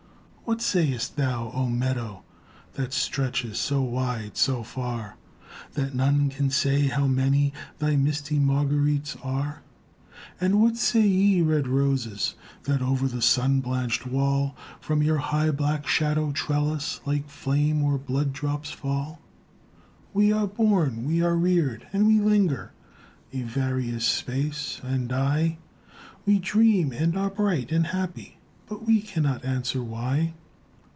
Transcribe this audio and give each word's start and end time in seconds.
What 0.43 0.59
sayest 0.61 1.15
thou, 1.15 1.49
Oh 1.55 1.69
meadow, 1.69 2.23
That 2.73 2.91
stretches 2.91 3.57
so 3.57 3.81
wide, 3.83 4.35
so 4.35 4.63
far, 4.63 5.15
That 5.75 5.95
none 5.95 6.27
can 6.29 6.49
say 6.49 6.87
how 6.87 7.07
many 7.07 7.53
Thy 7.79 7.95
misty 7.95 8.37
marguerites 8.37 9.15
are? 9.23 9.61
And 10.41 10.59
what 10.61 10.75
say 10.75 11.07
ye, 11.07 11.41
red 11.41 11.69
roses, 11.69 12.35
That 12.63 12.81
o'er 12.81 13.07
the 13.07 13.21
sun 13.21 13.61
blanched 13.61 14.05
wall 14.05 14.57
From 14.81 15.01
your 15.01 15.19
high 15.19 15.51
black 15.51 15.87
shadowed 15.87 16.35
trellis 16.35 16.99
Like 17.05 17.29
flame 17.29 17.81
or 17.81 17.97
blood 17.97 18.33
drops 18.33 18.71
fall? 18.71 19.21
"We 20.13 20.33
are 20.33 20.47
born, 20.47 21.05
we 21.05 21.21
are 21.21 21.37
reared, 21.37 21.87
and 21.93 22.05
we 22.07 22.19
linger 22.19 22.73
A 23.31 23.43
various 23.43 24.05
space 24.05 24.81
and 24.83 25.07
die; 25.07 25.59
We 26.25 26.39
dream, 26.39 26.91
and 26.91 27.17
are 27.17 27.29
bright 27.29 27.71
and 27.71 27.87
happy, 27.87 28.37
But 28.65 28.85
we 28.85 28.99
cannot 29.01 29.45
answer 29.45 29.81
why." 29.81 30.33